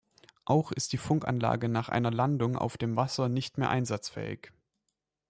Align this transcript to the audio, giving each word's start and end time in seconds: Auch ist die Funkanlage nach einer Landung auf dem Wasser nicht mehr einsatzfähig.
Auch 0.45 0.71
ist 0.71 0.93
die 0.93 0.97
Funkanlage 0.97 1.69
nach 1.69 1.87
einer 1.87 2.09
Landung 2.09 2.57
auf 2.57 2.75
dem 2.75 2.95
Wasser 2.95 3.29
nicht 3.29 3.59
mehr 3.59 3.69
einsatzfähig. 3.69 4.51